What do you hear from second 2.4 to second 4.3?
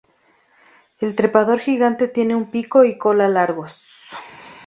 pico y cola largos.